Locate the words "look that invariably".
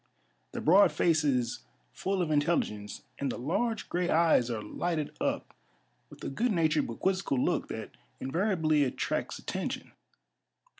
7.39-8.83